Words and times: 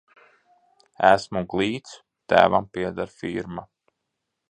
Esmu 1.09 1.45
glīts, 1.53 1.93
tēvam 2.35 2.69
pieder 2.79 3.15
firma. 3.23 3.71